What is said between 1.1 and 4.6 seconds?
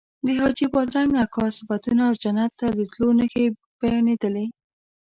اکا صفتونه او جنت ته د تلو نښې بیانېدلې.